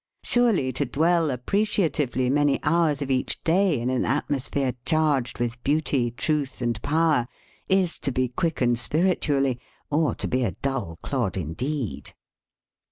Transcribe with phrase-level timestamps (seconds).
[0.23, 6.09] Surely to dwell appreciatively many hours of each day in an atmosphere charged with beauty,
[6.09, 7.27] truth, and power
[7.69, 9.59] is to be quickened spiritually
[9.91, 12.13] or to be a dull clod indeed.